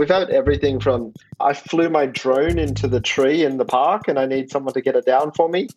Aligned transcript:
We've 0.00 0.08
had 0.08 0.30
everything 0.30 0.80
from 0.80 1.12
I 1.40 1.52
flew 1.52 1.90
my 1.90 2.06
drone 2.06 2.58
into 2.58 2.88
the 2.88 3.02
tree 3.02 3.44
in 3.44 3.58
the 3.58 3.66
park 3.66 4.08
and 4.08 4.18
I 4.18 4.24
need 4.24 4.50
someone 4.50 4.72
to 4.72 4.80
get 4.80 4.96
it 4.96 5.04
down 5.04 5.30
for 5.32 5.46
me. 5.46 5.68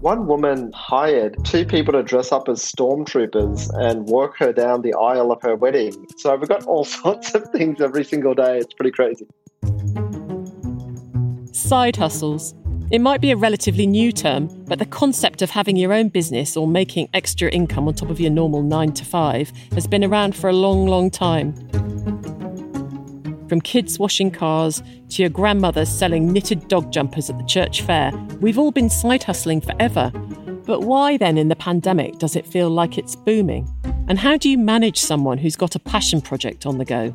One 0.00 0.26
woman 0.26 0.70
hired 0.74 1.42
two 1.46 1.64
people 1.64 1.94
to 1.94 2.02
dress 2.02 2.30
up 2.30 2.46
as 2.46 2.62
stormtroopers 2.62 3.70
and 3.72 4.06
walk 4.06 4.36
her 4.36 4.52
down 4.52 4.82
the 4.82 4.92
aisle 4.92 5.32
of 5.32 5.40
her 5.40 5.56
wedding. 5.56 5.94
So 6.18 6.36
we've 6.36 6.46
got 6.46 6.66
all 6.66 6.84
sorts 7.02 7.34
of 7.34 7.48
things 7.52 7.80
every 7.80 8.04
single 8.04 8.34
day. 8.34 8.58
It's 8.58 8.74
pretty 8.74 8.90
crazy. 8.90 9.26
Side 11.52 11.96
hustles. 11.96 12.54
It 12.90 12.98
might 12.98 13.22
be 13.22 13.30
a 13.30 13.36
relatively 13.36 13.86
new 13.86 14.12
term, 14.12 14.48
but 14.66 14.78
the 14.78 14.84
concept 14.84 15.40
of 15.40 15.48
having 15.48 15.76
your 15.76 15.94
own 15.94 16.10
business 16.10 16.54
or 16.54 16.68
making 16.68 17.08
extra 17.14 17.48
income 17.48 17.88
on 17.88 17.94
top 17.94 18.10
of 18.10 18.20
your 18.20 18.30
normal 18.30 18.62
nine 18.62 18.92
to 18.92 19.06
five 19.06 19.50
has 19.72 19.86
been 19.86 20.04
around 20.04 20.36
for 20.36 20.50
a 20.50 20.52
long, 20.52 20.86
long 20.86 21.10
time. 21.10 21.54
From 23.48 23.60
kids 23.60 23.98
washing 23.98 24.30
cars 24.30 24.82
to 25.10 25.22
your 25.22 25.28
grandmother 25.28 25.84
selling 25.84 26.32
knitted 26.32 26.66
dog 26.68 26.90
jumpers 26.90 27.28
at 27.28 27.36
the 27.36 27.44
church 27.44 27.82
fair, 27.82 28.10
we've 28.40 28.58
all 28.58 28.72
been 28.72 28.88
side 28.88 29.22
hustling 29.22 29.60
forever. 29.60 30.10
But 30.64 30.80
why 30.80 31.18
then 31.18 31.36
in 31.36 31.48
the 31.48 31.56
pandemic 31.56 32.18
does 32.18 32.36
it 32.36 32.46
feel 32.46 32.70
like 32.70 32.96
it's 32.96 33.14
booming? 33.14 33.68
And 34.08 34.18
how 34.18 34.38
do 34.38 34.48
you 34.48 34.56
manage 34.56 34.98
someone 34.98 35.36
who's 35.36 35.56
got 35.56 35.74
a 35.74 35.78
passion 35.78 36.22
project 36.22 36.64
on 36.64 36.78
the 36.78 36.86
go? 36.86 37.14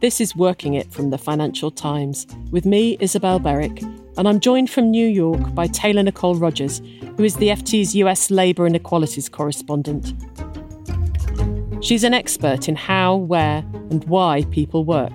This 0.00 0.20
is 0.20 0.36
Working 0.36 0.74
It 0.74 0.92
from 0.92 1.08
the 1.08 1.16
Financial 1.16 1.70
Times 1.70 2.26
with 2.50 2.66
me, 2.66 2.98
Isabel 3.00 3.38
Berwick, 3.38 3.82
and 4.18 4.28
I'm 4.28 4.38
joined 4.38 4.68
from 4.68 4.90
New 4.90 5.06
York 5.06 5.54
by 5.54 5.66
Taylor 5.66 6.02
Nicole 6.02 6.34
Rogers, 6.34 6.82
who 7.16 7.24
is 7.24 7.36
the 7.36 7.48
FT's 7.48 7.94
US 7.96 8.30
Labour 8.30 8.66
and 8.66 8.76
Equalities 8.76 9.30
correspondent. 9.30 10.12
She's 11.84 12.02
an 12.02 12.14
expert 12.14 12.66
in 12.66 12.76
how, 12.76 13.16
where, 13.16 13.58
and 13.90 14.02
why 14.04 14.44
people 14.50 14.86
work. 14.86 15.12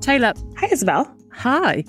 Taylor. 0.00 0.34
Hi, 0.56 0.68
Isabel. 0.70 1.12
Hi. 1.32 1.82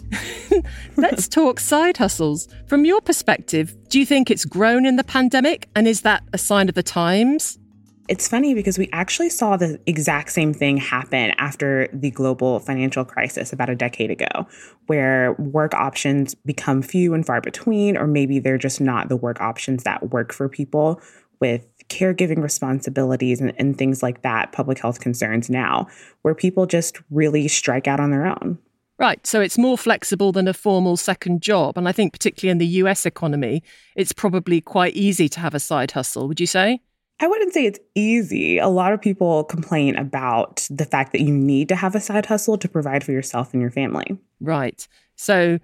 Let's 0.97 1.27
talk 1.27 1.59
side 1.59 1.97
hustles. 1.97 2.47
From 2.65 2.83
your 2.83 2.99
perspective, 2.99 3.75
do 3.89 3.99
you 3.99 4.07
think 4.07 4.31
it's 4.31 4.43
grown 4.43 4.87
in 4.87 4.95
the 4.95 5.03
pandemic? 5.03 5.69
And 5.75 5.87
is 5.87 6.01
that 6.01 6.23
a 6.33 6.39
sign 6.39 6.67
of 6.67 6.73
the 6.73 6.81
times? 6.81 7.59
It's 8.07 8.27
funny 8.27 8.53
because 8.53 8.77
we 8.77 8.87
actually 8.93 9.29
saw 9.29 9.57
the 9.57 9.79
exact 9.87 10.31
same 10.31 10.53
thing 10.53 10.77
happen 10.77 11.31
after 11.37 11.89
the 11.91 12.11
global 12.11 12.59
financial 12.59 13.03
crisis 13.03 13.51
about 13.51 13.69
a 13.69 13.75
decade 13.75 14.11
ago, 14.11 14.47
where 14.85 15.33
work 15.33 15.73
options 15.73 16.35
become 16.35 16.83
few 16.83 17.15
and 17.15 17.25
far 17.25 17.41
between, 17.41 17.97
or 17.97 18.05
maybe 18.05 18.37
they're 18.37 18.59
just 18.59 18.79
not 18.79 19.09
the 19.09 19.15
work 19.15 19.41
options 19.41 19.83
that 19.83 20.11
work 20.11 20.33
for 20.33 20.47
people 20.47 21.01
with 21.41 21.65
caregiving 21.89 22.43
responsibilities 22.43 23.41
and, 23.41 23.53
and 23.57 23.77
things 23.77 24.03
like 24.03 24.21
that, 24.21 24.51
public 24.51 24.77
health 24.79 24.99
concerns 24.99 25.49
now, 25.49 25.87
where 26.21 26.35
people 26.35 26.67
just 26.67 26.99
really 27.09 27.47
strike 27.47 27.87
out 27.87 27.99
on 27.99 28.11
their 28.11 28.27
own. 28.27 28.59
Right. 28.97 29.25
So 29.25 29.41
it's 29.41 29.57
more 29.57 29.77
flexible 29.77 30.31
than 30.31 30.47
a 30.47 30.53
formal 30.53 30.95
second 30.95 31.41
job. 31.41 31.77
And 31.77 31.87
I 31.87 31.91
think, 31.91 32.13
particularly 32.13 32.51
in 32.51 32.59
the 32.59 32.67
US 32.83 33.05
economy, 33.05 33.61
it's 33.95 34.13
probably 34.13 34.61
quite 34.61 34.95
easy 34.95 35.27
to 35.29 35.39
have 35.39 35.53
a 35.53 35.59
side 35.59 35.91
hustle, 35.91 36.27
would 36.27 36.39
you 36.39 36.47
say? 36.47 36.81
I 37.19 37.27
wouldn't 37.27 37.53
say 37.53 37.65
it's 37.65 37.79
easy. 37.95 38.57
A 38.57 38.67
lot 38.67 38.91
of 38.91 39.01
people 39.01 39.45
complain 39.45 39.95
about 39.95 40.67
the 40.69 40.85
fact 40.85 41.13
that 41.13 41.21
you 41.21 41.31
need 41.31 41.69
to 41.69 41.75
have 41.75 41.95
a 41.95 42.01
side 42.01 42.25
hustle 42.25 42.57
to 42.57 42.67
provide 42.67 43.03
for 43.03 43.13
yourself 43.13 43.53
and 43.53 43.61
your 43.61 43.71
family. 43.71 44.17
Right. 44.41 44.85
So 45.15 45.59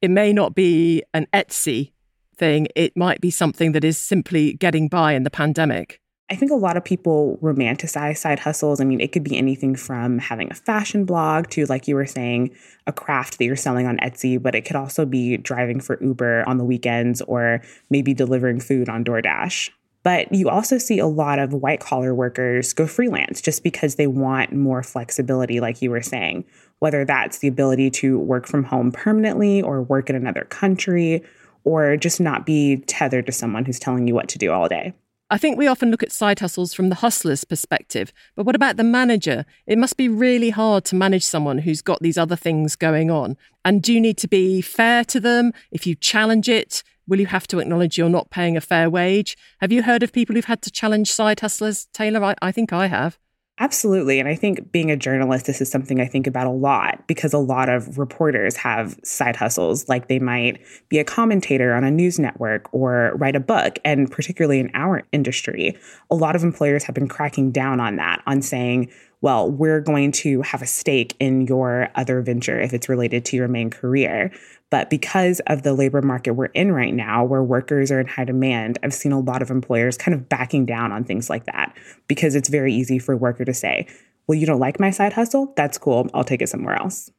it 0.00 0.10
may 0.10 0.32
not 0.32 0.54
be 0.54 1.02
an 1.12 1.26
Etsy 1.34 1.92
thing, 2.36 2.68
it 2.76 2.96
might 2.96 3.20
be 3.20 3.30
something 3.30 3.72
that 3.72 3.84
is 3.84 3.98
simply 3.98 4.54
getting 4.54 4.88
by 4.88 5.12
in 5.12 5.22
the 5.22 5.30
pandemic. 5.30 6.00
I 6.28 6.34
think 6.34 6.50
a 6.50 6.56
lot 6.56 6.76
of 6.76 6.84
people 6.84 7.38
romanticize 7.40 8.16
side 8.16 8.40
hustles. 8.40 8.80
I 8.80 8.84
mean, 8.84 9.00
it 9.00 9.12
could 9.12 9.22
be 9.22 9.36
anything 9.38 9.76
from 9.76 10.18
having 10.18 10.50
a 10.50 10.54
fashion 10.54 11.04
blog 11.04 11.48
to, 11.50 11.66
like 11.66 11.86
you 11.86 11.94
were 11.94 12.06
saying, 12.06 12.54
a 12.86 12.92
craft 12.92 13.38
that 13.38 13.44
you're 13.44 13.54
selling 13.54 13.86
on 13.86 13.98
Etsy, 13.98 14.42
but 14.42 14.56
it 14.56 14.62
could 14.62 14.74
also 14.74 15.06
be 15.06 15.36
driving 15.36 15.80
for 15.80 16.02
Uber 16.02 16.42
on 16.48 16.58
the 16.58 16.64
weekends 16.64 17.22
or 17.22 17.62
maybe 17.90 18.12
delivering 18.12 18.58
food 18.58 18.88
on 18.88 19.04
DoorDash. 19.04 19.70
But 20.06 20.32
you 20.32 20.48
also 20.48 20.78
see 20.78 21.00
a 21.00 21.06
lot 21.08 21.40
of 21.40 21.52
white 21.52 21.80
collar 21.80 22.14
workers 22.14 22.72
go 22.72 22.86
freelance 22.86 23.40
just 23.40 23.64
because 23.64 23.96
they 23.96 24.06
want 24.06 24.52
more 24.52 24.84
flexibility, 24.84 25.58
like 25.58 25.82
you 25.82 25.90
were 25.90 26.00
saying, 26.00 26.44
whether 26.78 27.04
that's 27.04 27.38
the 27.38 27.48
ability 27.48 27.90
to 27.90 28.16
work 28.16 28.46
from 28.46 28.62
home 28.62 28.92
permanently 28.92 29.60
or 29.60 29.82
work 29.82 30.08
in 30.08 30.14
another 30.14 30.44
country 30.44 31.24
or 31.64 31.96
just 31.96 32.20
not 32.20 32.46
be 32.46 32.76
tethered 32.86 33.26
to 33.26 33.32
someone 33.32 33.64
who's 33.64 33.80
telling 33.80 34.06
you 34.06 34.14
what 34.14 34.28
to 34.28 34.38
do 34.38 34.52
all 34.52 34.68
day. 34.68 34.94
I 35.28 35.38
think 35.38 35.58
we 35.58 35.66
often 35.66 35.90
look 35.90 36.04
at 36.04 36.12
side 36.12 36.38
hustles 36.38 36.72
from 36.72 36.88
the 36.88 36.94
hustler's 36.94 37.42
perspective, 37.42 38.12
but 38.36 38.46
what 38.46 38.54
about 38.54 38.76
the 38.76 38.84
manager? 38.84 39.44
It 39.66 39.76
must 39.76 39.96
be 39.96 40.08
really 40.08 40.50
hard 40.50 40.84
to 40.84 40.94
manage 40.94 41.24
someone 41.24 41.58
who's 41.58 41.82
got 41.82 42.00
these 42.00 42.16
other 42.16 42.36
things 42.36 42.76
going 42.76 43.10
on. 43.10 43.36
And 43.64 43.82
do 43.82 43.92
you 43.92 44.00
need 44.00 44.18
to 44.18 44.28
be 44.28 44.62
fair 44.62 45.02
to 45.06 45.18
them? 45.18 45.52
If 45.72 45.84
you 45.84 45.96
challenge 45.96 46.48
it, 46.48 46.84
Will 47.08 47.20
you 47.20 47.26
have 47.26 47.46
to 47.48 47.58
acknowledge 47.58 47.96
you're 47.96 48.08
not 48.08 48.30
paying 48.30 48.56
a 48.56 48.60
fair 48.60 48.90
wage? 48.90 49.36
Have 49.60 49.72
you 49.72 49.82
heard 49.82 50.02
of 50.02 50.12
people 50.12 50.34
who've 50.34 50.44
had 50.44 50.62
to 50.62 50.70
challenge 50.70 51.12
side 51.12 51.40
hustlers, 51.40 51.86
Taylor? 51.92 52.22
I, 52.24 52.34
I 52.42 52.52
think 52.52 52.72
I 52.72 52.86
have. 52.88 53.18
Absolutely. 53.58 54.20
And 54.20 54.28
I 54.28 54.34
think 54.34 54.70
being 54.70 54.90
a 54.90 54.96
journalist, 54.96 55.46
this 55.46 55.62
is 55.62 55.70
something 55.70 55.98
I 55.98 56.04
think 56.04 56.26
about 56.26 56.46
a 56.46 56.50
lot 56.50 57.06
because 57.06 57.32
a 57.32 57.38
lot 57.38 57.70
of 57.70 57.96
reporters 57.96 58.54
have 58.56 58.98
side 59.02 59.34
hustles. 59.34 59.88
Like 59.88 60.08
they 60.08 60.18
might 60.18 60.60
be 60.90 60.98
a 60.98 61.04
commentator 61.04 61.72
on 61.72 61.82
a 61.82 61.90
news 61.90 62.18
network 62.18 62.68
or 62.72 63.12
write 63.14 63.34
a 63.34 63.40
book. 63.40 63.78
And 63.82 64.10
particularly 64.10 64.60
in 64.60 64.70
our 64.74 65.04
industry, 65.10 65.78
a 66.10 66.14
lot 66.14 66.36
of 66.36 66.44
employers 66.44 66.84
have 66.84 66.94
been 66.94 67.08
cracking 67.08 67.50
down 67.50 67.80
on 67.80 67.96
that, 67.96 68.22
on 68.26 68.42
saying, 68.42 68.90
well, 69.26 69.50
we're 69.50 69.80
going 69.80 70.12
to 70.12 70.40
have 70.42 70.62
a 70.62 70.66
stake 70.68 71.16
in 71.18 71.48
your 71.48 71.88
other 71.96 72.22
venture 72.22 72.60
if 72.60 72.72
it's 72.72 72.88
related 72.88 73.24
to 73.24 73.34
your 73.34 73.48
main 73.48 73.70
career. 73.70 74.30
But 74.70 74.88
because 74.88 75.40
of 75.48 75.64
the 75.64 75.74
labor 75.74 76.00
market 76.00 76.34
we're 76.34 76.44
in 76.44 76.70
right 76.70 76.94
now, 76.94 77.24
where 77.24 77.42
workers 77.42 77.90
are 77.90 77.98
in 77.98 78.06
high 78.06 78.22
demand, 78.22 78.78
I've 78.84 78.94
seen 78.94 79.10
a 79.10 79.18
lot 79.18 79.42
of 79.42 79.50
employers 79.50 79.98
kind 79.98 80.14
of 80.14 80.28
backing 80.28 80.64
down 80.64 80.92
on 80.92 81.02
things 81.02 81.28
like 81.28 81.44
that 81.46 81.76
because 82.06 82.36
it's 82.36 82.48
very 82.48 82.72
easy 82.72 83.00
for 83.00 83.14
a 83.14 83.16
worker 83.16 83.44
to 83.44 83.52
say, 83.52 83.88
well, 84.28 84.38
you 84.38 84.46
don't 84.46 84.60
like 84.60 84.78
my 84.78 84.92
side 84.92 85.12
hustle? 85.12 85.52
That's 85.56 85.76
cool. 85.76 86.08
I'll 86.14 86.22
take 86.22 86.40
it 86.40 86.48
somewhere 86.48 86.76
else. 86.76 87.10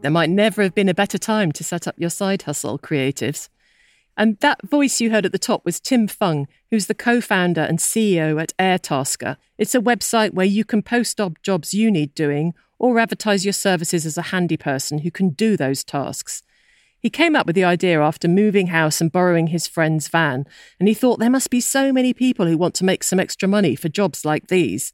There 0.00 0.10
might 0.10 0.30
never 0.30 0.64
have 0.64 0.74
been 0.74 0.88
a 0.88 0.94
better 0.94 1.18
time 1.18 1.52
to 1.52 1.62
set 1.62 1.86
up 1.86 1.94
your 1.96 2.10
side 2.10 2.42
hustle, 2.42 2.76
creatives. 2.76 3.48
And 4.16 4.38
that 4.40 4.66
voice 4.66 5.00
you 5.00 5.10
heard 5.10 5.24
at 5.24 5.32
the 5.32 5.38
top 5.38 5.64
was 5.64 5.80
Tim 5.80 6.06
Fung, 6.06 6.46
who's 6.70 6.86
the 6.86 6.94
co 6.94 7.20
founder 7.20 7.62
and 7.62 7.78
CEO 7.78 8.40
at 8.40 8.52
Airtasker. 8.58 9.36
It's 9.58 9.74
a 9.74 9.80
website 9.80 10.34
where 10.34 10.46
you 10.46 10.64
can 10.64 10.82
post 10.82 11.20
up 11.20 11.40
jobs 11.42 11.72
you 11.72 11.90
need 11.90 12.14
doing 12.14 12.54
or 12.78 12.98
advertise 12.98 13.44
your 13.44 13.52
services 13.52 14.04
as 14.04 14.18
a 14.18 14.22
handy 14.22 14.56
person 14.56 14.98
who 14.98 15.10
can 15.10 15.30
do 15.30 15.56
those 15.56 15.84
tasks. 15.84 16.42
He 16.98 17.10
came 17.10 17.34
up 17.34 17.46
with 17.46 17.56
the 17.56 17.64
idea 17.64 18.00
after 18.00 18.28
moving 18.28 18.68
house 18.68 19.00
and 19.00 19.10
borrowing 19.10 19.48
his 19.48 19.66
friend's 19.66 20.08
van, 20.08 20.46
and 20.78 20.88
he 20.88 20.94
thought 20.94 21.18
there 21.18 21.30
must 21.30 21.50
be 21.50 21.60
so 21.60 21.92
many 21.92 22.12
people 22.12 22.46
who 22.46 22.56
want 22.58 22.74
to 22.76 22.84
make 22.84 23.02
some 23.02 23.18
extra 23.18 23.48
money 23.48 23.74
for 23.74 23.88
jobs 23.88 24.24
like 24.24 24.46
these. 24.48 24.92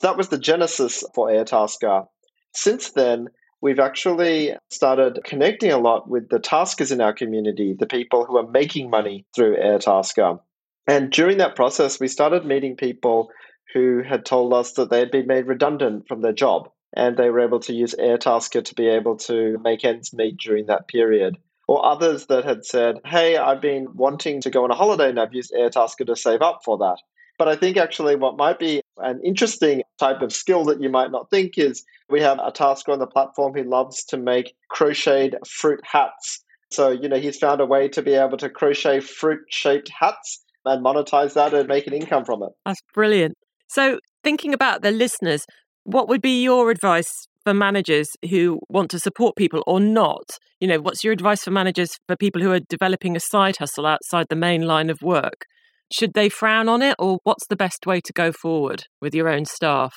That 0.00 0.16
was 0.16 0.28
the 0.28 0.38
genesis 0.38 1.04
for 1.14 1.28
Airtasker. 1.28 2.06
Since 2.54 2.90
then, 2.90 3.28
we've 3.64 3.80
actually 3.80 4.54
started 4.68 5.18
connecting 5.24 5.72
a 5.72 5.78
lot 5.78 6.06
with 6.06 6.28
the 6.28 6.38
taskers 6.38 6.92
in 6.92 7.00
our 7.00 7.14
community, 7.14 7.74
the 7.76 7.86
people 7.86 8.26
who 8.26 8.36
are 8.36 8.46
making 8.46 8.90
money 8.90 9.24
through 9.34 9.56
Airtasker. 9.56 10.38
And 10.86 11.10
during 11.10 11.38
that 11.38 11.56
process, 11.56 11.98
we 11.98 12.08
started 12.08 12.44
meeting 12.44 12.76
people 12.76 13.30
who 13.72 14.02
had 14.02 14.26
told 14.26 14.52
us 14.52 14.72
that 14.72 14.90
they 14.90 14.98
had 14.98 15.10
been 15.10 15.26
made 15.26 15.46
redundant 15.46 16.06
from 16.06 16.20
their 16.20 16.34
job 16.34 16.68
and 16.94 17.16
they 17.16 17.30
were 17.30 17.40
able 17.40 17.60
to 17.60 17.72
use 17.72 17.94
Airtasker 17.98 18.62
to 18.62 18.74
be 18.74 18.86
able 18.86 19.16
to 19.16 19.56
make 19.62 19.82
ends 19.82 20.12
meet 20.12 20.36
during 20.36 20.66
that 20.66 20.86
period. 20.86 21.38
Or 21.66 21.86
others 21.86 22.26
that 22.26 22.44
had 22.44 22.66
said, 22.66 22.96
Hey, 23.06 23.38
I've 23.38 23.62
been 23.62 23.86
wanting 23.94 24.42
to 24.42 24.50
go 24.50 24.64
on 24.64 24.72
a 24.72 24.76
holiday 24.76 25.08
and 25.08 25.18
I've 25.18 25.32
used 25.32 25.54
Airtasker 25.58 26.06
to 26.06 26.16
save 26.16 26.42
up 26.42 26.60
for 26.66 26.76
that. 26.76 26.98
But 27.38 27.48
I 27.48 27.56
think 27.56 27.78
actually 27.78 28.16
what 28.16 28.36
might 28.36 28.58
be 28.58 28.82
an 28.98 29.20
interesting 29.24 29.82
type 29.98 30.22
of 30.22 30.32
skill 30.32 30.64
that 30.64 30.80
you 30.80 30.88
might 30.88 31.10
not 31.10 31.30
think 31.30 31.58
is 31.58 31.84
we 32.08 32.20
have 32.20 32.38
a 32.38 32.50
tasker 32.50 32.92
on 32.92 32.98
the 32.98 33.06
platform 33.06 33.54
who 33.54 33.62
loves 33.64 34.04
to 34.04 34.16
make 34.16 34.54
crocheted 34.68 35.36
fruit 35.46 35.80
hats. 35.84 36.44
So, 36.70 36.90
you 36.90 37.08
know, 37.08 37.18
he's 37.18 37.38
found 37.38 37.60
a 37.60 37.66
way 37.66 37.88
to 37.88 38.02
be 38.02 38.14
able 38.14 38.36
to 38.38 38.50
crochet 38.50 39.00
fruit 39.00 39.40
shaped 39.48 39.90
hats 39.90 40.42
and 40.64 40.84
monetize 40.84 41.34
that 41.34 41.54
and 41.54 41.68
make 41.68 41.86
an 41.86 41.92
income 41.92 42.24
from 42.24 42.42
it. 42.42 42.50
That's 42.64 42.80
brilliant. 42.92 43.36
So, 43.68 43.98
thinking 44.22 44.54
about 44.54 44.82
the 44.82 44.90
listeners, 44.90 45.44
what 45.84 46.08
would 46.08 46.22
be 46.22 46.42
your 46.42 46.70
advice 46.70 47.10
for 47.44 47.54
managers 47.54 48.08
who 48.30 48.60
want 48.68 48.90
to 48.90 48.98
support 48.98 49.36
people 49.36 49.62
or 49.66 49.80
not? 49.80 50.38
You 50.60 50.68
know, 50.68 50.80
what's 50.80 51.04
your 51.04 51.12
advice 51.12 51.42
for 51.44 51.50
managers 51.50 51.90
for 52.06 52.16
people 52.16 52.40
who 52.40 52.52
are 52.52 52.60
developing 52.60 53.16
a 53.16 53.20
side 53.20 53.56
hustle 53.58 53.86
outside 53.86 54.26
the 54.28 54.36
main 54.36 54.62
line 54.62 54.90
of 54.90 55.02
work? 55.02 55.44
Should 55.92 56.14
they 56.14 56.28
frown 56.28 56.68
on 56.68 56.82
it, 56.82 56.96
or 56.98 57.18
what's 57.24 57.46
the 57.46 57.56
best 57.56 57.86
way 57.86 58.00
to 58.00 58.12
go 58.12 58.32
forward 58.32 58.84
with 59.00 59.14
your 59.14 59.28
own 59.28 59.44
staff? 59.44 59.94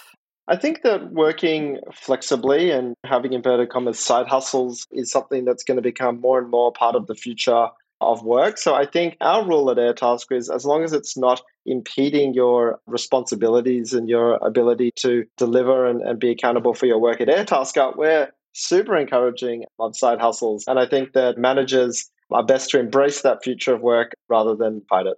I 0.49 0.55
think 0.55 0.83
that 0.83 1.11
working 1.11 1.79
flexibly 1.93 2.71
and 2.71 2.95
having 3.05 3.33
inverted 3.33 3.69
commas 3.69 3.99
side 3.99 4.27
hustles 4.27 4.87
is 4.91 5.11
something 5.11 5.43
that's 5.43 5.63
going 5.63 5.75
to 5.75 5.81
become 5.81 6.21
more 6.21 6.39
and 6.39 6.49
more 6.49 6.71
part 6.71 6.95
of 6.95 7.07
the 7.07 7.15
future 7.15 7.67
of 7.99 8.23
work. 8.23 8.57
So 8.57 8.75
I 8.75 8.85
think 8.85 9.17
our 9.21 9.45
rule 9.45 9.69
at 9.71 9.77
Airtasker 9.77 10.37
is 10.37 10.49
as 10.49 10.65
long 10.65 10.83
as 10.83 10.93
it's 10.93 11.17
not 11.17 11.41
impeding 11.65 12.33
your 12.33 12.79
responsibilities 12.85 13.93
and 13.93 14.07
your 14.07 14.35
ability 14.35 14.91
to 14.97 15.25
deliver 15.37 15.85
and, 15.85 16.01
and 16.01 16.19
be 16.19 16.29
accountable 16.29 16.73
for 16.73 16.85
your 16.85 16.99
work 16.99 17.19
at 17.19 17.27
Airtasker, 17.27 17.97
we're 17.97 18.31
super 18.53 18.95
encouraging 18.95 19.65
of 19.79 19.97
side 19.97 20.19
hustles. 20.19 20.63
And 20.67 20.79
I 20.79 20.85
think 20.85 21.13
that 21.13 21.37
managers 21.37 22.09
are 22.31 22.45
best 22.45 22.69
to 22.71 22.79
embrace 22.79 23.21
that 23.21 23.43
future 23.43 23.73
of 23.73 23.81
work 23.81 24.13
rather 24.29 24.55
than 24.55 24.81
fight 24.89 25.07
it. 25.07 25.17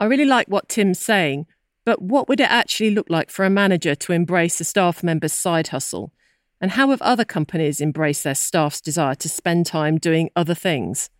I 0.00 0.06
really 0.06 0.24
like 0.24 0.46
what 0.48 0.70
Tim's 0.70 0.98
saying, 0.98 1.46
but 1.84 2.00
what 2.00 2.26
would 2.26 2.40
it 2.40 2.50
actually 2.50 2.90
look 2.90 3.10
like 3.10 3.30
for 3.30 3.44
a 3.44 3.50
manager 3.50 3.94
to 3.94 4.12
embrace 4.14 4.58
a 4.58 4.64
staff 4.64 5.02
member's 5.02 5.34
side 5.34 5.68
hustle? 5.68 6.10
And 6.58 6.70
how 6.70 6.88
have 6.88 7.02
other 7.02 7.24
companies 7.26 7.82
embraced 7.82 8.24
their 8.24 8.34
staff's 8.34 8.80
desire 8.80 9.14
to 9.16 9.28
spend 9.28 9.66
time 9.66 9.98
doing 9.98 10.30
other 10.34 10.54
things? 10.54 11.10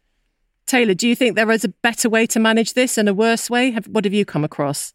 Taylor, 0.66 0.94
do 0.94 1.06
you 1.06 1.14
think 1.14 1.36
there 1.36 1.50
is 1.50 1.62
a 1.62 1.68
better 1.68 2.08
way 2.08 2.24
to 2.28 2.40
manage 2.40 2.72
this 2.72 2.96
and 2.96 3.06
a 3.06 3.12
worse 3.12 3.50
way? 3.50 3.70
Have, 3.70 3.86
what 3.86 4.06
have 4.06 4.14
you 4.14 4.24
come 4.24 4.44
across? 4.44 4.94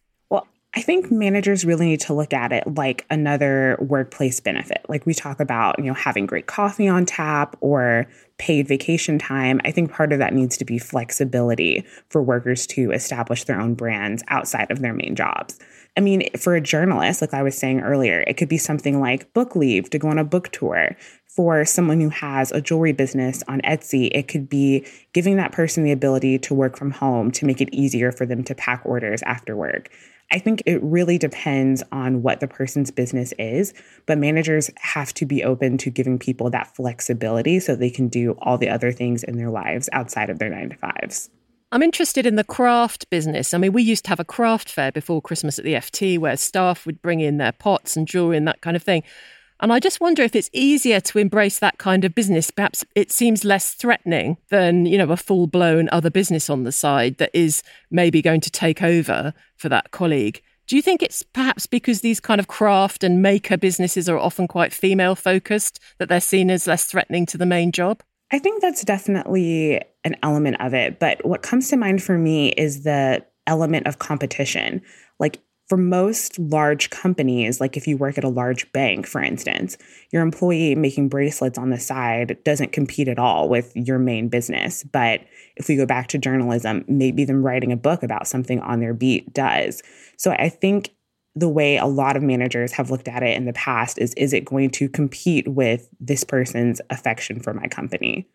I 0.77 0.81
think 0.81 1.10
managers 1.10 1.63
really 1.63 1.86
need 1.86 2.01
to 2.01 2.13
look 2.13 2.33
at 2.33 2.51
it 2.51 2.75
like 2.75 3.06
another 3.10 3.77
workplace 3.80 4.42
benefit. 4.42 4.86
Like 4.89 5.06
we 5.06 5.13
talk 5.13 5.39
about, 5.39 5.80
you 5.80 5.86
know, 5.86 5.94
having 5.94 6.25
great 6.25 6.48
coffee 6.48 6.89
on 6.89 7.06
tap 7.06 7.56
or 7.62 8.07
paid 8.38 8.68
vacation 8.68 9.18
time. 9.18 9.62
I 9.63 9.72
think 9.72 9.89
part 9.89 10.12
of 10.12 10.19
that 10.19 10.33
needs 10.33 10.57
to 10.57 10.66
be 10.66 10.77
flexibility 10.77 11.86
for 12.10 12.22
workers 12.22 12.68
to 12.68 12.92
establish 12.92 13.45
their 13.45 13.60
own 13.60 13.75
brands 13.75 14.22
outside 14.27 14.69
of 14.69 14.80
their 14.81 14.94
main 14.94 15.16
jobs. 15.16 15.57
I 15.95 16.01
mean, 16.01 16.30
for 16.38 16.56
a 16.56 16.62
journalist, 16.62 17.22
like 17.22 17.33
I 17.33 17.42
was 17.42 17.57
saying 17.57 17.80
earlier, 17.80 18.25
it 18.27 18.36
could 18.36 18.50
be 18.50 18.57
something 18.57 19.00
like 19.00 19.31
book 19.33 19.56
leave 19.56 19.89
to 19.92 20.00
go 20.00 20.10
on 20.10 20.18
a 20.18 20.25
book 20.25 20.50
tour. 20.51 20.98
For 21.25 21.63
someone 21.63 22.01
who 22.01 22.10
has 22.10 22.51
a 22.51 22.60
jewelry 22.60 22.92
business 22.92 23.44
on 23.48 23.62
Etsy, 23.62 24.10
it 24.13 24.27
could 24.27 24.50
be 24.50 24.86
giving 25.13 25.38
that 25.38 25.54
person 25.54 25.83
the 25.83 25.92
ability 25.92 26.39
to 26.39 26.54
work 26.54 26.77
from 26.77 26.92
home 26.92 27.31
to 27.31 27.45
make 27.45 27.62
it 27.62 27.74
easier 27.74 28.12
for 28.12 28.25
them 28.25 28.44
to 28.45 28.56
pack 28.56 28.81
orders 28.86 29.22
after 29.24 29.56
work. 29.56 29.89
I 30.31 30.39
think 30.39 30.63
it 30.66 30.81
really 30.81 31.18
depends 31.18 31.83
on 31.92 32.24
what 32.24 32.39
the 32.39 32.48
person's 32.48 32.92
business 32.92 33.33
is, 33.38 33.74
but 34.06 34.18
managers 34.18 34.72
have 34.80 35.13
to 35.16 35.25
be 35.25 35.44
open 35.44 35.77
to 35.80 35.89
giving 35.89 36.18
people 36.18 36.50
that 36.50 36.75
flexibility 36.75 37.60
so 37.60 37.75
they 37.75 37.92
can 37.92 38.07
do 38.07 38.31
all 38.39 38.57
the 38.57 38.69
other 38.69 38.92
things 38.92 39.24
in 39.24 39.38
their 39.38 39.51
lives 39.51 39.88
outside 39.94 40.30
of 40.30 40.39
their 40.39 40.50
nine 40.50 40.69
to 40.69 40.75
fives. 40.75 41.30
I'm 41.72 41.83
interested 41.83 42.25
in 42.25 42.36
the 42.36 42.44
craft 42.44 43.10
business. 43.10 43.54
I 43.54 43.57
mean, 43.57 43.74
we 43.74 43.83
used 43.83 44.06
to 44.06 44.10
have 44.10 44.19
a 44.19 44.25
craft 44.25 44.72
fair 44.72 44.92
before 44.92 45.22
Christmas 45.22 45.60
at 45.60 45.66
the 45.66 45.74
FT 45.74 46.18
where 46.18 46.38
staff 46.38 46.86
would 46.86 47.01
bring 47.01 47.19
in 47.19 47.38
their 47.38 47.51
pots 47.51 47.98
and 47.98 48.07
jewelry 48.07 48.38
and 48.38 48.48
that 48.48 48.62
kind 48.62 48.75
of 48.75 48.83
thing. 48.83 49.04
And 49.60 49.72
I 49.72 49.80
just 49.80 50.02
wonder 50.02 50.22
if 50.22 50.36
it's 50.36 50.50
easier 50.54 51.00
to 51.00 51.19
embrace 51.19 51.60
that 51.60 51.78
kind 51.78 52.04
of 52.04 52.13
business. 52.13 52.52
Perhaps 52.52 52.84
it 52.94 53.12
seems 53.12 53.46
less 53.46 53.74
threatening 53.74 54.38
than, 54.50 54.86
you 54.86 54.98
know, 54.98 55.10
a 55.12 55.18
full 55.18 55.48
blown 55.48 55.90
other 55.92 56.10
business 56.10 56.50
on 56.50 56.63
the 56.63 56.72
side 56.72 57.18
that 57.18 57.31
is 57.34 57.63
maybe 57.90 58.22
going 58.22 58.42
to 58.42 58.52
take 58.52 58.81
over 58.81 59.34
for 59.56 59.69
that 59.69 59.92
colleague. 59.92 60.42
Do 60.68 60.75
you 60.75 60.81
think 60.81 61.04
it's 61.04 61.22
perhaps 61.22 61.68
because 61.68 62.02
these 62.02 62.19
kind 62.19 62.40
of 62.40 62.48
craft 62.48 63.04
and 63.04 63.22
maker 63.22 63.56
businesses 63.56 64.10
are 64.10 64.18
often 64.18 64.48
quite 64.48 64.74
female 64.74 65.16
focused 65.16 65.80
that 66.00 66.10
they're 66.10 66.19
seen 66.19 66.50
as 66.50 66.66
less 66.66 66.86
threatening 66.86 67.25
to 67.28 67.38
the 67.38 67.46
main 67.46 67.72
job? 67.72 68.01
I 68.31 68.40
think 68.40 68.62
that's 68.62 68.84
definitely 68.84 69.81
an 70.04 70.18
element 70.24 70.58
of 70.60 70.74
it. 70.74 71.00
But 71.00 71.24
what 71.24 71.44
comes 71.44 71.69
to 71.69 71.78
mind 71.78 72.01
for 72.01 72.18
me 72.18 72.50
is 72.50 72.84
the 72.84 73.24
element 73.46 73.86
of 73.86 74.00
competition. 74.00 74.81
Like 75.19 75.40
for 75.67 75.77
most 75.77 76.38
large 76.38 76.91
companies, 76.91 77.59
like 77.59 77.75
if 77.75 77.88
you 77.88 77.97
work 77.97 78.17
at 78.17 78.23
a 78.23 78.29
large 78.29 78.71
bank, 78.71 79.07
for 79.07 79.21
instance, 79.21 79.77
your 80.12 80.21
employee 80.21 80.75
making 80.75 81.09
bracelets 81.09 81.57
on 81.57 81.71
the 81.71 81.79
side 81.79 82.38
doesn't 82.44 82.71
compete 82.71 83.07
at 83.07 83.17
all 83.17 83.50
with 83.50 83.71
your 83.75 83.97
main 83.97 84.29
business. 84.29 84.83
But 84.83 85.21
if 85.56 85.67
we 85.67 85.75
go 85.75 85.85
back 85.85 86.07
to 86.09 86.19
journalism, 86.19 86.85
maybe 86.88 87.25
them 87.25 87.44
writing 87.44 87.71
a 87.71 87.77
book 87.77 88.03
about 88.03 88.27
something 88.27 88.59
on 88.59 88.79
their 88.79 88.94
beat 88.94 89.33
does. 89.33 89.81
So 90.17 90.31
I 90.31 90.50
think 90.50 90.91
the 91.33 91.50
way 91.50 91.77
a 91.77 91.85
lot 91.85 92.15
of 92.15 92.23
managers 92.23 92.71
have 92.73 92.91
looked 92.91 93.07
at 93.07 93.23
it 93.23 93.35
in 93.35 93.45
the 93.45 93.53
past 93.53 93.97
is 93.97 94.13
is 94.13 94.33
it 94.33 94.45
going 94.45 94.69
to 94.71 94.88
compete 94.88 95.47
with 95.47 95.89
this 96.00 96.23
person's 96.23 96.79
affection 96.89 97.39
for 97.39 97.53
my 97.53 97.67
company? 97.67 98.27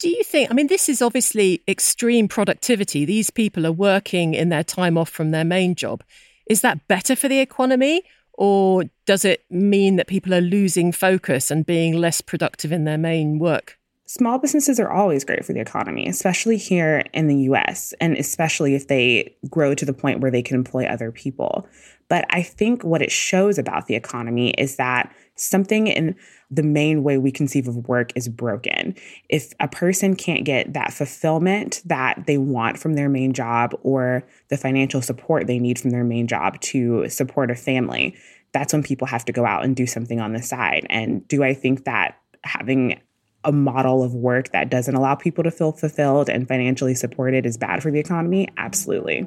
Do 0.00 0.08
you 0.08 0.24
think, 0.24 0.50
I 0.50 0.54
mean, 0.54 0.66
this 0.66 0.88
is 0.88 1.00
obviously 1.00 1.62
extreme 1.68 2.26
productivity. 2.26 3.04
These 3.04 3.30
people 3.30 3.64
are 3.66 3.72
working 3.72 4.34
in 4.34 4.48
their 4.48 4.64
time 4.64 4.98
off 4.98 5.08
from 5.08 5.30
their 5.30 5.44
main 5.44 5.76
job. 5.76 6.02
Is 6.46 6.60
that 6.62 6.86
better 6.88 7.16
for 7.16 7.28
the 7.28 7.40
economy? 7.40 8.02
Or 8.34 8.84
does 9.06 9.24
it 9.24 9.44
mean 9.50 9.96
that 9.96 10.06
people 10.06 10.34
are 10.34 10.40
losing 10.40 10.90
focus 10.92 11.50
and 11.50 11.66
being 11.66 11.94
less 11.94 12.20
productive 12.20 12.72
in 12.72 12.84
their 12.84 12.98
main 12.98 13.38
work? 13.38 13.78
Small 14.06 14.38
businesses 14.38 14.78
are 14.78 14.90
always 14.90 15.24
great 15.24 15.44
for 15.44 15.52
the 15.52 15.60
economy, 15.60 16.06
especially 16.06 16.56
here 16.56 17.02
in 17.14 17.28
the 17.28 17.36
US, 17.50 17.94
and 18.00 18.16
especially 18.16 18.74
if 18.74 18.88
they 18.88 19.34
grow 19.48 19.74
to 19.74 19.86
the 19.86 19.94
point 19.94 20.20
where 20.20 20.30
they 20.30 20.42
can 20.42 20.56
employ 20.56 20.84
other 20.84 21.10
people. 21.10 21.66
But 22.08 22.26
I 22.28 22.42
think 22.42 22.84
what 22.84 23.00
it 23.00 23.10
shows 23.10 23.58
about 23.58 23.86
the 23.86 23.94
economy 23.94 24.50
is 24.58 24.76
that 24.76 25.14
something 25.36 25.86
in 25.86 26.14
the 26.52 26.62
main 26.62 27.02
way 27.02 27.16
we 27.16 27.32
conceive 27.32 27.66
of 27.66 27.88
work 27.88 28.12
is 28.14 28.28
broken. 28.28 28.94
If 29.30 29.54
a 29.58 29.66
person 29.66 30.14
can't 30.14 30.44
get 30.44 30.74
that 30.74 30.92
fulfillment 30.92 31.80
that 31.86 32.26
they 32.26 32.36
want 32.36 32.78
from 32.78 32.92
their 32.92 33.08
main 33.08 33.32
job 33.32 33.74
or 33.82 34.22
the 34.48 34.58
financial 34.58 35.00
support 35.00 35.46
they 35.46 35.58
need 35.58 35.78
from 35.78 35.90
their 35.90 36.04
main 36.04 36.26
job 36.26 36.60
to 36.60 37.08
support 37.08 37.50
a 37.50 37.54
family, 37.54 38.14
that's 38.52 38.74
when 38.74 38.82
people 38.82 39.06
have 39.06 39.24
to 39.24 39.32
go 39.32 39.46
out 39.46 39.64
and 39.64 39.74
do 39.74 39.86
something 39.86 40.20
on 40.20 40.34
the 40.34 40.42
side. 40.42 40.86
And 40.90 41.26
do 41.26 41.42
I 41.42 41.54
think 41.54 41.84
that 41.84 42.18
having 42.44 43.00
a 43.44 43.50
model 43.50 44.02
of 44.02 44.14
work 44.14 44.52
that 44.52 44.70
doesn't 44.70 44.94
allow 44.94 45.14
people 45.14 45.42
to 45.44 45.50
feel 45.50 45.72
fulfilled 45.72 46.28
and 46.28 46.46
financially 46.46 46.94
supported 46.94 47.46
is 47.46 47.56
bad 47.56 47.82
for 47.82 47.90
the 47.90 47.98
economy? 47.98 48.46
Absolutely. 48.58 49.26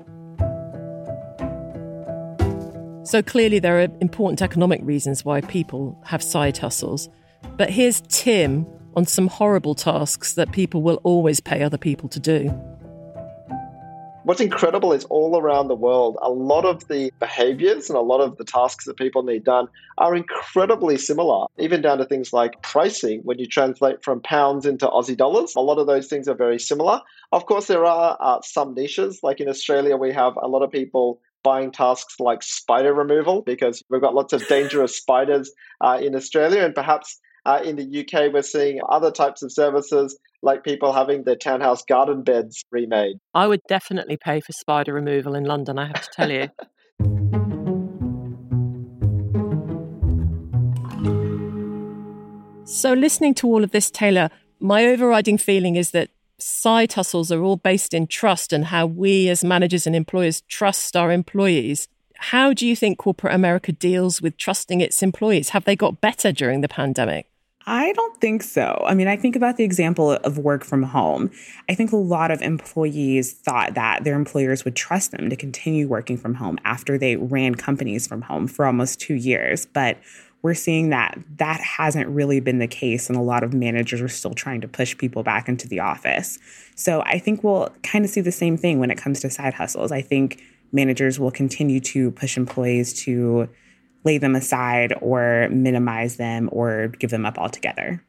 So 3.05 3.21
clearly, 3.21 3.59
there 3.59 3.79
are 3.79 3.87
important 4.01 4.41
economic 4.41 4.81
reasons 4.83 5.23
why 5.23 5.41
people 5.41 5.95
have 6.05 6.23
side 6.23 6.57
hustles. 6.57 7.07
But 7.55 7.69
here's 7.69 8.01
Tim 8.09 8.65
on 8.95 9.05
some 9.05 9.27
horrible 9.27 9.75
tasks 9.75 10.33
that 10.33 10.51
people 10.51 10.81
will 10.81 10.99
always 11.03 11.39
pay 11.39 11.61
other 11.61 11.77
people 11.77 12.09
to 12.09 12.19
do. 12.19 12.49
What's 14.23 14.41
incredible 14.41 14.91
is 14.91 15.05
all 15.05 15.39
around 15.39 15.67
the 15.67 15.75
world, 15.75 16.17
a 16.19 16.31
lot 16.31 16.65
of 16.65 16.87
the 16.87 17.13
behaviors 17.19 17.91
and 17.91 17.97
a 17.97 18.01
lot 18.01 18.21
of 18.21 18.37
the 18.37 18.43
tasks 18.43 18.85
that 18.85 18.97
people 18.97 19.21
need 19.21 19.43
done 19.43 19.67
are 19.99 20.15
incredibly 20.15 20.97
similar, 20.97 21.45
even 21.59 21.83
down 21.83 21.99
to 21.99 22.05
things 22.05 22.33
like 22.33 22.59
pricing. 22.63 23.21
When 23.21 23.37
you 23.37 23.45
translate 23.45 24.03
from 24.03 24.21
pounds 24.21 24.65
into 24.65 24.87
Aussie 24.87 25.15
dollars, 25.15 25.53
a 25.55 25.59
lot 25.59 25.77
of 25.77 25.85
those 25.85 26.07
things 26.07 26.27
are 26.27 26.33
very 26.33 26.57
similar. 26.57 27.01
Of 27.31 27.45
course, 27.45 27.67
there 27.67 27.85
are 27.85 28.17
uh, 28.19 28.41
some 28.41 28.73
niches. 28.73 29.19
Like 29.21 29.41
in 29.41 29.47
Australia, 29.47 29.95
we 29.95 30.11
have 30.11 30.33
a 30.41 30.47
lot 30.47 30.63
of 30.63 30.71
people 30.71 31.21
buying 31.45 31.71
tasks 31.71 32.15
like 32.19 32.41
spider 32.41 32.91
removal 32.91 33.43
because 33.43 33.83
we've 33.89 34.01
got 34.01 34.15
lots 34.15 34.33
of 34.33 34.45
dangerous 34.47 34.97
spiders 35.01 35.51
uh, 35.79 35.99
in 36.01 36.15
Australia. 36.15 36.65
And 36.65 36.73
perhaps 36.73 37.21
uh, 37.45 37.61
in 37.63 37.75
the 37.75 37.99
UK, 37.99 38.33
we're 38.33 38.41
seeing 38.41 38.81
other 38.89 39.11
types 39.11 39.43
of 39.43 39.51
services 39.51 40.17
like 40.41 40.63
people 40.63 40.91
having 40.91 41.23
their 41.23 41.35
townhouse 41.35 41.83
garden 41.83 42.23
beds 42.23 42.65
remade. 42.71 43.17
I 43.35 43.45
would 43.45 43.61
definitely 43.67 44.17
pay 44.17 44.41
for 44.41 44.51
spider 44.53 44.93
removal 44.93 45.35
in 45.35 45.43
London, 45.43 45.77
I 45.77 45.85
have 45.85 46.01
to 46.01 46.09
tell 46.11 46.31
you. 46.31 46.49
so, 52.65 52.93
listening 52.93 53.35
to 53.35 53.47
all 53.47 53.63
of 53.63 53.69
this, 53.69 53.91
Taylor, 53.91 54.29
my 54.59 54.85
overriding 54.85 55.37
feeling 55.37 55.75
is 55.75 55.91
that 55.91 56.09
side 56.37 56.93
hustles 56.93 57.31
are 57.31 57.41
all 57.41 57.57
based 57.57 57.93
in 57.93 58.07
trust 58.07 58.53
and 58.53 58.65
how 58.65 58.85
we 58.85 59.29
as 59.29 59.43
managers 59.43 59.87
and 59.87 59.95
employers 59.95 60.41
trust 60.41 60.95
our 60.95 61.11
employees. 61.11 61.87
How 62.17 62.53
do 62.53 62.65
you 62.65 62.75
think 62.75 62.97
corporate 62.97 63.33
America 63.33 63.71
deals 63.71 64.21
with 64.21 64.37
trusting 64.37 64.81
its 64.81 65.03
employees? 65.03 65.49
Have 65.49 65.65
they 65.65 65.75
got 65.75 66.01
better 66.01 66.31
during 66.31 66.61
the 66.61 66.67
pandemic? 66.67 67.29
I 67.67 67.93
don't 67.93 68.21
think 68.21 68.43
so. 68.43 68.83
I 68.85 68.93
mean, 68.93 69.07
I 69.07 69.17
think 69.17 69.35
about 69.35 69.57
the 69.57 69.63
example 69.63 70.11
of 70.11 70.37
work 70.37 70.63
from 70.63 70.83
home. 70.83 71.31
I 71.67 71.73
think 71.73 71.91
a 71.91 71.97
lot 71.97 72.29
of 72.29 72.41
employees 72.43 73.33
thought 73.33 73.73
that 73.73 74.03
their 74.03 74.15
employers 74.15 74.63
would 74.63 74.75
trust 74.75 75.11
them 75.11 75.31
to 75.31 75.35
continue 75.35 75.87
working 75.87 76.15
from 76.15 76.35
home 76.35 76.59
after 76.63 76.97
they 76.97 77.15
ran 77.15 77.55
companies 77.55 78.05
from 78.05 78.21
home 78.21 78.47
for 78.47 78.65
almost 78.65 78.99
two 78.99 79.15
years. 79.15 79.65
But 79.65 79.97
we're 80.45 80.53
seeing 80.53 80.91
that 80.91 81.17
that 81.37 81.59
hasn't 81.59 82.07
really 82.07 82.39
been 82.39 82.59
the 82.59 82.67
case 82.67 83.09
and 83.09 83.17
a 83.17 83.21
lot 83.21 83.43
of 83.43 83.51
managers 83.51 83.99
are 83.99 84.07
still 84.07 84.35
trying 84.35 84.61
to 84.61 84.67
push 84.67 84.95
people 84.95 85.23
back 85.23 85.49
into 85.49 85.67
the 85.67 85.79
office 85.79 86.37
so 86.75 87.01
i 87.01 87.17
think 87.17 87.43
we'll 87.43 87.67
kind 87.81 88.05
of 88.05 88.11
see 88.11 88.21
the 88.21 88.31
same 88.31 88.55
thing 88.55 88.77
when 88.77 88.91
it 88.91 88.95
comes 88.95 89.19
to 89.19 89.27
side 89.27 89.55
hustles 89.55 89.91
i 89.91 90.03
think 90.03 90.43
managers 90.71 91.19
will 91.19 91.31
continue 91.31 91.79
to 91.79 92.11
push 92.11 92.37
employees 92.37 92.93
to 92.93 93.49
lay 94.03 94.19
them 94.19 94.35
aside 94.35 94.93
or 95.01 95.49
minimize 95.49 96.17
them 96.17 96.47
or 96.51 96.89
give 96.99 97.09
them 97.09 97.25
up 97.25 97.39
altogether 97.39 98.05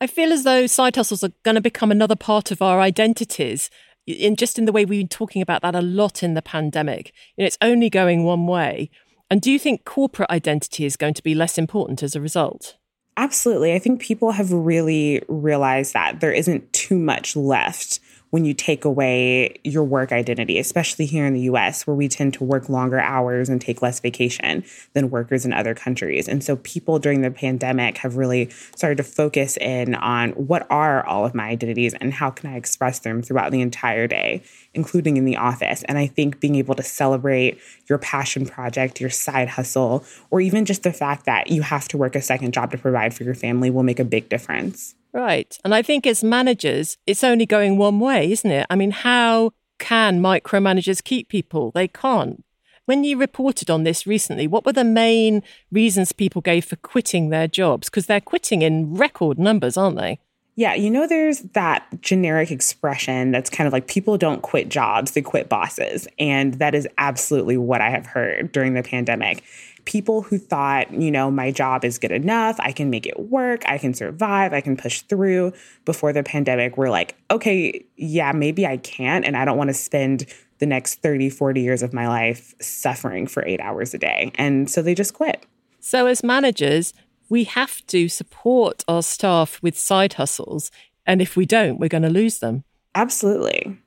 i 0.00 0.06
feel 0.06 0.32
as 0.32 0.44
though 0.44 0.66
side 0.66 0.96
hustles 0.96 1.22
are 1.22 1.32
going 1.42 1.56
to 1.56 1.60
become 1.60 1.90
another 1.90 2.16
part 2.16 2.50
of 2.50 2.62
our 2.62 2.80
identities 2.80 3.68
in 4.06 4.34
just 4.36 4.58
in 4.58 4.64
the 4.64 4.72
way 4.72 4.86
we've 4.86 5.00
been 5.00 5.08
talking 5.08 5.42
about 5.42 5.62
that 5.62 5.74
a 5.74 5.82
lot 5.82 6.22
in 6.22 6.34
the 6.34 6.42
pandemic. 6.42 7.12
Know, 7.36 7.44
it's 7.44 7.58
only 7.60 7.90
going 7.90 8.22
one 8.22 8.46
way. 8.46 8.88
And 9.30 9.42
do 9.42 9.50
you 9.50 9.58
think 9.58 9.84
corporate 9.84 10.30
identity 10.30 10.84
is 10.84 10.96
going 10.96 11.14
to 11.14 11.22
be 11.22 11.34
less 11.34 11.58
important 11.58 12.02
as 12.02 12.14
a 12.14 12.20
result? 12.20 12.76
Absolutely. 13.16 13.74
I 13.74 13.78
think 13.78 14.00
people 14.00 14.32
have 14.32 14.52
really 14.52 15.22
realized 15.26 15.94
that 15.94 16.20
there 16.20 16.32
isn't 16.32 16.72
too 16.72 16.98
much 16.98 17.34
left 17.34 17.98
when 18.36 18.44
you 18.44 18.52
take 18.52 18.84
away 18.84 19.58
your 19.64 19.82
work 19.82 20.12
identity, 20.12 20.58
especially 20.58 21.06
here 21.06 21.24
in 21.24 21.32
the 21.32 21.40
US, 21.52 21.86
where 21.86 21.96
we 21.96 22.06
tend 22.06 22.34
to 22.34 22.44
work 22.44 22.68
longer 22.68 23.00
hours 23.00 23.48
and 23.48 23.62
take 23.62 23.80
less 23.80 23.98
vacation 23.98 24.62
than 24.92 25.08
workers 25.08 25.46
in 25.46 25.54
other 25.54 25.74
countries. 25.74 26.28
And 26.28 26.44
so 26.44 26.56
people 26.56 26.98
during 26.98 27.22
the 27.22 27.30
pandemic 27.30 27.96
have 27.96 28.18
really 28.18 28.50
started 28.76 28.98
to 28.98 29.04
focus 29.04 29.56
in 29.56 29.94
on 29.94 30.32
what 30.32 30.66
are 30.68 31.02
all 31.06 31.24
of 31.24 31.34
my 31.34 31.44
identities 31.44 31.94
and 31.94 32.12
how 32.12 32.28
can 32.28 32.50
I 32.50 32.56
express 32.56 32.98
them 32.98 33.22
throughout 33.22 33.52
the 33.52 33.62
entire 33.62 34.06
day, 34.06 34.42
including 34.74 35.16
in 35.16 35.24
the 35.24 35.38
office. 35.38 35.82
And 35.84 35.96
I 35.96 36.06
think 36.06 36.38
being 36.38 36.56
able 36.56 36.74
to 36.74 36.82
celebrate 36.82 37.58
your 37.88 37.96
passion 37.96 38.44
project, 38.44 39.00
your 39.00 39.08
side 39.08 39.48
hustle, 39.48 40.04
or 40.30 40.42
even 40.42 40.66
just 40.66 40.82
the 40.82 40.92
fact 40.92 41.24
that 41.24 41.48
you 41.48 41.62
have 41.62 41.88
to 41.88 41.96
work 41.96 42.14
a 42.14 42.20
second 42.20 42.52
job 42.52 42.70
to 42.72 42.76
provide 42.76 43.14
for 43.14 43.24
your 43.24 43.34
family 43.34 43.70
will 43.70 43.82
make 43.82 43.98
a 43.98 44.04
big 44.04 44.28
difference. 44.28 44.94
Right. 45.16 45.58
And 45.64 45.74
I 45.74 45.80
think 45.80 46.06
as 46.06 46.22
managers, 46.22 46.98
it's 47.06 47.24
only 47.24 47.46
going 47.46 47.78
one 47.78 48.00
way, 48.00 48.30
isn't 48.32 48.50
it? 48.50 48.66
I 48.68 48.76
mean, 48.76 48.90
how 48.90 49.52
can 49.78 50.20
micromanagers 50.20 51.02
keep 51.02 51.30
people? 51.30 51.70
They 51.70 51.88
can't. 51.88 52.44
When 52.84 53.02
you 53.02 53.16
reported 53.16 53.70
on 53.70 53.84
this 53.84 54.06
recently, 54.06 54.46
what 54.46 54.66
were 54.66 54.74
the 54.74 54.84
main 54.84 55.42
reasons 55.72 56.12
people 56.12 56.42
gave 56.42 56.66
for 56.66 56.76
quitting 56.76 57.30
their 57.30 57.48
jobs? 57.48 57.88
Because 57.88 58.04
they're 58.04 58.20
quitting 58.20 58.60
in 58.60 58.92
record 58.92 59.38
numbers, 59.38 59.78
aren't 59.78 59.96
they? 59.96 60.20
Yeah, 60.54 60.74
you 60.74 60.90
know, 60.90 61.06
there's 61.06 61.40
that 61.54 61.86
generic 62.02 62.50
expression 62.50 63.30
that's 63.30 63.48
kind 63.48 63.66
of 63.66 63.72
like 63.72 63.88
people 63.88 64.18
don't 64.18 64.42
quit 64.42 64.68
jobs, 64.68 65.12
they 65.12 65.22
quit 65.22 65.48
bosses. 65.48 66.06
And 66.18 66.54
that 66.54 66.74
is 66.74 66.86
absolutely 66.98 67.56
what 67.56 67.80
I 67.80 67.88
have 67.88 68.04
heard 68.04 68.52
during 68.52 68.74
the 68.74 68.82
pandemic 68.82 69.44
people 69.86 70.20
who 70.20 70.36
thought, 70.36 70.92
you 70.92 71.10
know, 71.10 71.30
my 71.30 71.50
job 71.50 71.84
is 71.84 71.98
good 71.98 72.10
enough, 72.10 72.56
I 72.58 72.72
can 72.72 72.90
make 72.90 73.06
it 73.06 73.18
work, 73.18 73.62
I 73.66 73.78
can 73.78 73.94
survive, 73.94 74.52
I 74.52 74.60
can 74.60 74.76
push 74.76 75.00
through 75.02 75.52
before 75.84 76.12
the 76.12 76.22
pandemic 76.22 76.76
were 76.76 76.90
like, 76.90 77.16
okay, 77.30 77.84
yeah, 77.96 78.32
maybe 78.32 78.66
I 78.66 78.76
can't. 78.76 79.24
And 79.24 79.36
I 79.36 79.44
don't 79.44 79.56
want 79.56 79.68
to 79.68 79.74
spend 79.74 80.26
the 80.58 80.66
next 80.66 81.02
30, 81.02 81.30
40 81.30 81.60
years 81.60 81.82
of 81.82 81.92
my 81.92 82.08
life 82.08 82.54
suffering 82.60 83.26
for 83.26 83.44
eight 83.46 83.60
hours 83.60 83.94
a 83.94 83.98
day. 83.98 84.32
And 84.34 84.68
so 84.68 84.82
they 84.82 84.94
just 84.94 85.14
quit. 85.14 85.46
So, 85.80 86.06
as 86.06 86.24
managers, 86.24 86.92
we 87.28 87.44
have 87.44 87.86
to 87.86 88.08
support 88.08 88.84
our 88.88 89.02
staff 89.02 89.62
with 89.62 89.78
side 89.78 90.14
hustles. 90.14 90.70
And 91.06 91.22
if 91.22 91.36
we 91.36 91.46
don't, 91.46 91.78
we're 91.78 91.88
going 91.88 92.02
to 92.02 92.10
lose 92.10 92.40
them. 92.40 92.64
Absolutely. 92.94 93.78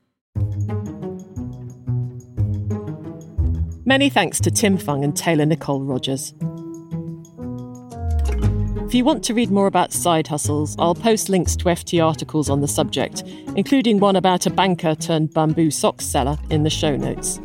Many 3.90 4.12
thanks 4.12 4.40
to 4.42 4.52
Tim 4.52 4.78
Fung 4.78 5.04
and 5.04 5.18
Taylor 5.18 5.48
Nicole 5.48 5.82
Rogers. 5.82 6.36
If 8.86 8.94
you 8.94 9.04
want 9.04 9.24
to 9.24 9.34
read 9.34 9.50
more 9.50 9.66
about 9.66 9.94
side 9.94 10.28
hustles, 10.28 10.76
I'll 10.78 10.94
post 10.94 11.28
links 11.28 11.56
to 11.56 11.66
FT 11.66 12.06
articles 12.06 12.52
on 12.52 12.62
the 12.62 12.68
subject, 12.68 13.24
including 13.56 14.00
one 14.00 14.16
about 14.16 14.46
a 14.46 14.52
banker 14.52 14.94
turned 14.94 15.34
bamboo 15.34 15.72
socks 15.72 16.06
seller 16.06 16.38
in 16.52 16.62
the 16.62 16.70
show 16.70 16.96
notes. 16.96 17.38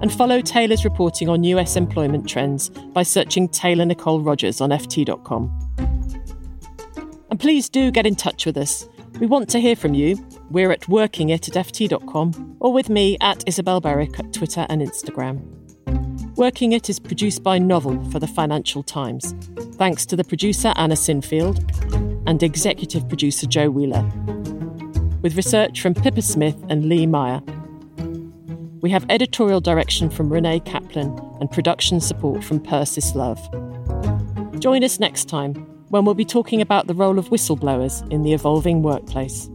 And 0.00 0.12
follow 0.12 0.40
Taylor's 0.40 0.84
reporting 0.84 1.28
on 1.28 1.42
US 1.42 1.74
employment 1.74 2.28
trends 2.28 2.68
by 2.68 3.02
searching 3.02 3.48
Taylor 3.48 3.86
Nicole 3.86 4.20
Rogers 4.20 4.60
on 4.60 4.70
FT.com. 4.70 5.50
And 7.30 7.40
please 7.40 7.68
do 7.68 7.90
get 7.90 8.06
in 8.06 8.14
touch 8.14 8.46
with 8.46 8.56
us. 8.56 8.86
We 9.18 9.26
want 9.26 9.48
to 9.48 9.60
hear 9.60 9.74
from 9.74 9.94
you. 9.94 10.24
We're 10.50 10.72
at 10.72 10.82
workingit 10.82 11.56
at 11.56 11.66
ft.com 11.66 12.56
or 12.58 12.72
with 12.72 12.88
me 12.88 13.16
at 13.20 13.44
Isabel 13.46 13.80
Berwick 13.80 14.18
at 14.18 14.32
Twitter 14.32 14.66
and 14.68 14.82
Instagram. 14.82 15.40
Working 16.36 16.72
It 16.72 16.90
is 16.90 16.98
produced 16.98 17.44
by 17.44 17.58
Novel 17.58 18.02
for 18.10 18.18
the 18.18 18.26
Financial 18.26 18.82
Times. 18.82 19.32
Thanks 19.74 20.04
to 20.06 20.16
the 20.16 20.24
producer 20.24 20.72
Anna 20.74 20.96
Sinfield 20.96 21.60
and 22.26 22.42
executive 22.42 23.08
producer 23.08 23.46
Joe 23.46 23.70
Wheeler. 23.70 24.02
With 25.22 25.36
research 25.36 25.80
from 25.80 25.94
Pippa 25.94 26.22
Smith 26.22 26.56
and 26.68 26.86
Lee 26.86 27.06
Meyer. 27.06 27.40
We 28.80 28.90
have 28.90 29.06
editorial 29.08 29.60
direction 29.60 30.10
from 30.10 30.32
Renee 30.32 30.60
Kaplan 30.60 31.16
and 31.40 31.48
production 31.50 32.00
support 32.00 32.42
from 32.42 32.58
Persis 32.58 33.14
Love. 33.14 33.40
Join 34.58 34.82
us 34.82 34.98
next 34.98 35.28
time 35.28 35.54
when 35.90 36.04
we'll 36.04 36.14
be 36.14 36.24
talking 36.24 36.60
about 36.60 36.88
the 36.88 36.94
role 36.94 37.20
of 37.20 37.28
whistleblowers 37.28 38.10
in 38.10 38.24
the 38.24 38.32
evolving 38.32 38.82
workplace. 38.82 39.48